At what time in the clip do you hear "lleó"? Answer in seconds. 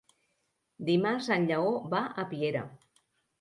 1.51-1.75